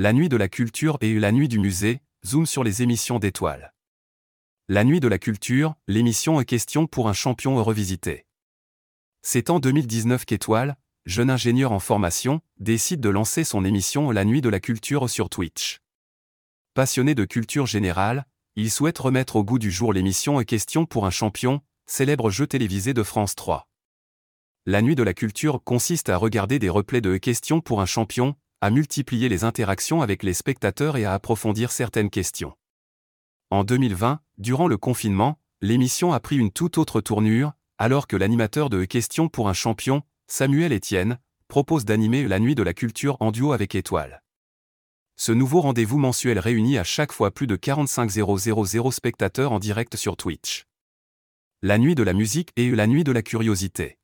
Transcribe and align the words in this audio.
La 0.00 0.12
nuit 0.12 0.28
de 0.28 0.36
la 0.36 0.48
culture 0.48 0.96
et 1.00 1.12
la 1.18 1.32
nuit 1.32 1.48
du 1.48 1.58
musée, 1.58 2.02
zoom 2.24 2.46
sur 2.46 2.62
les 2.62 2.82
émissions 2.82 3.18
d'étoiles. 3.18 3.74
La 4.68 4.84
nuit 4.84 5.00
de 5.00 5.08
la 5.08 5.18
culture, 5.18 5.74
l'émission 5.88 6.40
est 6.40 6.44
question 6.44 6.86
pour 6.86 7.08
un 7.08 7.12
champion 7.12 7.60
revisité. 7.64 8.24
C'est 9.22 9.50
en 9.50 9.58
2019 9.58 10.24
qu'Étoile, 10.24 10.76
jeune 11.04 11.30
ingénieur 11.30 11.72
en 11.72 11.80
formation, 11.80 12.40
décide 12.60 13.00
de 13.00 13.08
lancer 13.08 13.42
son 13.42 13.64
émission 13.64 14.12
La 14.12 14.24
nuit 14.24 14.40
de 14.40 14.48
la 14.48 14.60
culture 14.60 15.10
sur 15.10 15.28
Twitch. 15.28 15.80
Passionné 16.74 17.16
de 17.16 17.24
culture 17.24 17.66
générale, 17.66 18.24
il 18.54 18.70
souhaite 18.70 18.98
remettre 18.98 19.34
au 19.34 19.42
goût 19.42 19.58
du 19.58 19.72
jour 19.72 19.92
l'émission 19.92 20.40
Question 20.44 20.86
pour 20.86 21.06
un 21.06 21.10
champion, 21.10 21.60
célèbre 21.86 22.30
jeu 22.30 22.46
télévisé 22.46 22.94
de 22.94 23.02
France 23.02 23.34
3. 23.34 23.68
La 24.64 24.80
nuit 24.80 24.94
de 24.94 25.02
la 25.02 25.12
culture 25.12 25.60
consiste 25.64 26.08
à 26.08 26.16
regarder 26.16 26.60
des 26.60 26.68
replays 26.68 27.00
de 27.00 27.16
Question 27.16 27.60
pour 27.60 27.80
un 27.80 27.86
champion, 27.86 28.36
à 28.60 28.70
multiplier 28.70 29.28
les 29.28 29.44
interactions 29.44 30.02
avec 30.02 30.22
les 30.22 30.34
spectateurs 30.34 30.96
et 30.96 31.04
à 31.04 31.14
approfondir 31.14 31.70
certaines 31.70 32.10
questions. 32.10 32.54
En 33.50 33.64
2020, 33.64 34.20
durant 34.38 34.66
le 34.66 34.76
confinement, 34.76 35.38
l'émission 35.60 36.12
a 36.12 36.20
pris 36.20 36.36
une 36.36 36.50
toute 36.50 36.78
autre 36.78 37.00
tournure, 37.00 37.52
alors 37.78 38.06
que 38.06 38.16
l'animateur 38.16 38.68
de 38.68 38.84
Question 38.84 39.28
pour 39.28 39.48
un 39.48 39.54
champion, 39.54 40.02
Samuel 40.26 40.72
Etienne, 40.72 41.18
propose 41.46 41.84
d'animer 41.84 42.26
la 42.26 42.38
nuit 42.40 42.54
de 42.54 42.62
la 42.62 42.74
culture 42.74 43.16
en 43.20 43.30
duo 43.30 43.52
avec 43.52 43.74
Étoile. 43.74 44.22
Ce 45.16 45.32
nouveau 45.32 45.60
rendez-vous 45.60 45.98
mensuel 45.98 46.38
réunit 46.38 46.78
à 46.78 46.84
chaque 46.84 47.12
fois 47.12 47.30
plus 47.30 47.46
de 47.46 47.56
45 47.56 48.10
000 48.10 48.90
spectateurs 48.90 49.52
en 49.52 49.58
direct 49.58 49.96
sur 49.96 50.16
Twitch. 50.16 50.66
La 51.62 51.78
nuit 51.78 51.94
de 51.94 52.02
la 52.02 52.12
musique 52.12 52.50
et 52.56 52.70
la 52.70 52.86
nuit 52.86 53.02
de 53.02 53.10
la 53.12 53.22
curiosité. 53.22 53.98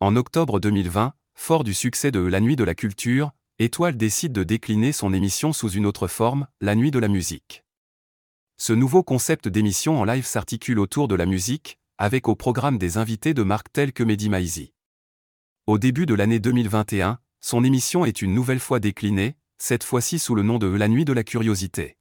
En 0.00 0.16
octobre 0.16 0.60
2020, 0.60 1.12
fort 1.34 1.64
du 1.64 1.74
succès 1.74 2.10
de 2.10 2.20
La 2.20 2.40
nuit 2.40 2.56
de 2.56 2.64
la 2.64 2.74
culture, 2.74 3.32
Étoile 3.60 3.96
décide 3.96 4.32
de 4.32 4.42
décliner 4.42 4.90
son 4.90 5.12
émission 5.12 5.52
sous 5.52 5.70
une 5.70 5.86
autre 5.86 6.08
forme, 6.08 6.48
La 6.60 6.74
nuit 6.74 6.90
de 6.90 6.98
la 6.98 7.06
musique. 7.06 7.62
Ce 8.56 8.72
nouveau 8.72 9.04
concept 9.04 9.46
d'émission 9.46 10.00
en 10.00 10.04
live 10.04 10.26
s'articule 10.26 10.80
autour 10.80 11.06
de 11.06 11.14
la 11.14 11.24
musique, 11.24 11.78
avec 11.96 12.26
au 12.26 12.34
programme 12.34 12.78
des 12.78 12.98
invités 12.98 13.32
de 13.32 13.44
marques 13.44 13.70
telles 13.72 13.92
que 13.92 14.02
Mehdi 14.02 14.28
Maizi. 14.28 14.72
Au 15.68 15.78
début 15.78 16.04
de 16.04 16.14
l'année 16.14 16.40
2021, 16.40 17.20
son 17.40 17.62
émission 17.62 18.04
est 18.04 18.22
une 18.22 18.34
nouvelle 18.34 18.58
fois 18.58 18.80
déclinée, 18.80 19.36
cette 19.58 19.84
fois-ci 19.84 20.18
sous 20.18 20.34
le 20.34 20.42
nom 20.42 20.58
de 20.58 20.66
La 20.66 20.88
Nuit 20.88 21.04
de 21.04 21.12
la 21.12 21.22
Curiosité. 21.22 21.96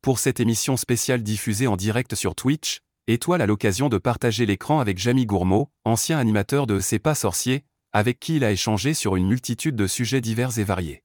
Pour 0.00 0.18
cette 0.18 0.40
émission 0.40 0.78
spéciale 0.78 1.22
diffusée 1.22 1.66
en 1.66 1.76
direct 1.76 2.14
sur 2.14 2.34
Twitch, 2.34 2.80
Étoile 3.06 3.42
a 3.42 3.46
l'occasion 3.46 3.90
de 3.90 3.98
partager 3.98 4.46
l'écran 4.46 4.80
avec 4.80 4.96
Jamie 4.96 5.26
Gourmaud, 5.26 5.68
ancien 5.84 6.18
animateur 6.18 6.66
de 6.66 6.80
C'est 6.80 6.98
pas 6.98 7.14
sorcier, 7.14 7.66
avec 7.94 8.18
qui 8.18 8.36
il 8.36 8.44
a 8.44 8.50
échangé 8.50 8.92
sur 8.92 9.14
une 9.14 9.28
multitude 9.28 9.76
de 9.76 9.86
sujets 9.86 10.20
divers 10.20 10.58
et 10.58 10.64
variés. 10.64 11.04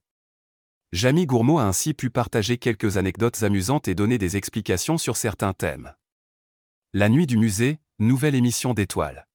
Jamie 0.91 1.27
Gourmaud 1.27 1.59
a 1.59 1.65
ainsi 1.65 1.93
pu 1.93 2.09
partager 2.09 2.57
quelques 2.57 2.97
anecdotes 2.97 3.43
amusantes 3.43 3.87
et 3.87 3.93
donner 3.93 4.17
des 4.17 4.37
explications 4.37 4.97
sur 4.97 5.15
certains 5.15 5.53
thèmes. 5.53 5.93
La 6.93 7.07
nuit 7.07 7.27
du 7.27 7.37
musée, 7.37 7.77
nouvelle 7.99 8.33
émission 8.33 8.73
d'Étoile. 8.73 9.27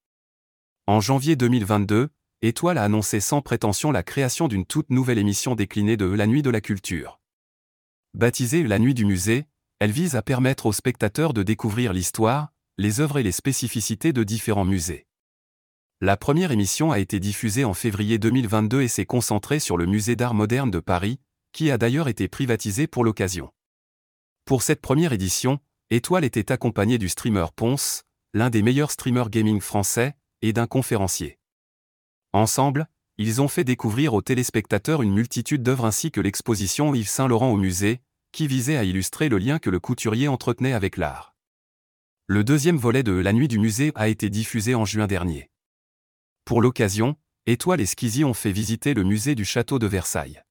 En 0.89 1.01
janvier 1.01 1.37
2022, 1.37 2.09
Étoile 2.43 2.77
a 2.77 2.83
annoncé 2.83 3.21
sans 3.21 3.41
prétention 3.41 3.93
la 3.93 4.03
création 4.03 4.49
d'une 4.49 4.67
toute 4.67 4.91
nouvelle 4.91 5.19
émission 5.19 5.55
déclinée 5.55 5.97
de 5.97 6.07
La 6.07 6.27
Nuit 6.27 6.43
de 6.43 6.51
la 6.51 6.61
Culture. 6.61 7.21
Baptisée 8.15 8.65
La 8.65 8.81
Nuit 8.81 8.95
du 8.95 9.05
Musée, 9.05 9.47
elle 9.79 9.93
vise 9.93 10.17
à 10.17 10.23
permettre 10.23 10.67
aux 10.67 10.73
spectateurs 10.73 11.33
de 11.33 11.45
découvrir 11.45 11.93
l'histoire, 11.93 12.53
les 12.79 12.99
œuvres 12.99 13.19
et 13.19 13.23
les 13.23 13.33
spécificités 13.33 14.13
de 14.13 14.25
différents 14.25 14.65
musées. 14.65 15.07
La 16.05 16.19
première 16.19 16.53
émission 16.53 16.93
a 16.93 16.99
été 16.99 17.19
diffusée 17.19 17.65
en 17.65 17.73
février 17.73 18.19
2022 18.19 18.83
et 18.83 18.89
s'est 18.89 19.07
concentrée 19.07 19.59
sur 19.59 19.79
le 19.79 19.87
musée 19.87 20.17
d'art 20.17 20.35
moderne 20.35 20.71
de 20.71 20.79
Paris, 20.79 21.19
qui 21.53 21.71
a 21.71 21.79
d'ailleurs 21.79 22.09
été 22.09 22.29
privatisé 22.29 22.87
pour 22.87 23.05
l'occasion. 23.05 23.51
Pour 24.45 24.63
cette 24.63 24.83
première 24.83 25.15
édition, 25.15 25.61
Étoile 25.89 26.25
était 26.25 26.53
accompagnée 26.53 26.99
du 26.99 27.09
streamer 27.09 27.47
Ponce, 27.57 28.03
l'un 28.35 28.51
des 28.51 28.61
meilleurs 28.61 28.91
streamers 28.91 29.31
gaming 29.31 29.63
français, 29.63 30.13
et 30.43 30.53
d'un 30.53 30.67
conférencier. 30.67 31.39
Ensemble, 32.35 32.87
ils 33.17 33.41
ont 33.41 33.49
fait 33.49 33.65
découvrir 33.65 34.13
aux 34.13 34.21
téléspectateurs 34.21 35.01
une 35.01 35.15
multitude 35.15 35.63
d'œuvres 35.63 35.87
ainsi 35.87 36.11
que 36.11 36.21
l'exposition 36.21 36.95
Yves 36.95 37.09
Saint-Laurent 37.09 37.51
au 37.51 37.57
musée, 37.57 38.03
qui 38.31 38.47
visait 38.47 38.77
à 38.77 38.85
illustrer 38.85 39.31
le 39.31 39.39
lien 39.39 39.59
que 39.59 39.71
le 39.71 39.81
couturier 39.81 40.29
entretenait 40.29 40.75
avec 40.75 40.99
l'art. 40.99 41.35
Le 42.27 42.45
deuxième 42.45 42.77
volet 42.77 43.03
de 43.03 43.13
La 43.13 43.33
nuit 43.33 43.49
du 43.49 43.59
musée 43.59 43.91
a 43.95 44.09
été 44.09 44.29
diffusé 44.29 44.75
en 44.75 44.85
juin 44.85 45.07
dernier. 45.07 45.49
Pour 46.45 46.61
l'occasion, 46.61 47.17
Étoile 47.47 47.81
et 47.81 47.87
Skizzy 47.87 48.23
ont 48.23 48.35
fait 48.35 48.53
visiter 48.53 48.93
le 48.93 49.03
musée 49.03 49.35
du 49.35 49.47
château 49.47 49.79
de 49.79 49.87
Versailles. 49.87 50.43